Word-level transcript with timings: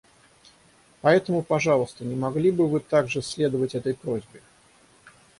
Поэтому, 1.01 1.43
пожалуйста, 1.43 2.03
не 2.05 2.15
могли 2.15 2.49
бы 2.49 2.67
Вы 2.67 2.79
также 2.79 3.21
следовать 3.21 3.75
этой 3.75 3.93
просьбе? 3.93 4.41